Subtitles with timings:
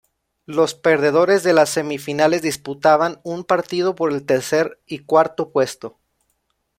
[0.47, 5.99] Los perdedores de las semifinales disputaban un partido por el tercer y cuarto puesto.